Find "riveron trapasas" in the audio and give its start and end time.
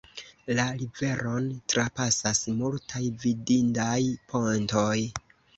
0.77-2.41